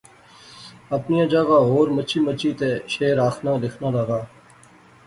[0.95, 4.21] اپنیاں جاغا ہور مچی مچی تے شعر آخنا لیخنا لغا